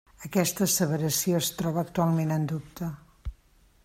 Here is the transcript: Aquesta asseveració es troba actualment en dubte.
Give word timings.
Aquesta 0.27 0.63
asseveració 0.67 1.41
es 1.41 1.49
troba 1.59 1.81
actualment 1.83 2.33
en 2.39 2.47
dubte. 2.53 2.91